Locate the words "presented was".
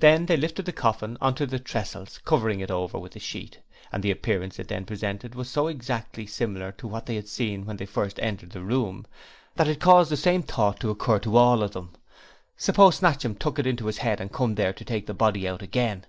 4.84-5.48